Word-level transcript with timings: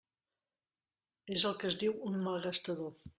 És 1.37 1.45
el 1.51 1.55
que 1.65 1.69
es 1.73 1.77
diu 1.85 1.93
un 2.13 2.17
malgastador. 2.29 2.93